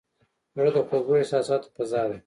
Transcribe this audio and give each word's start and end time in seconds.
زړه 0.55 0.69
د 0.75 0.77
خوږو 0.87 1.13
احساساتو 1.21 1.71
فضا 1.75 2.03
ده. 2.09 2.17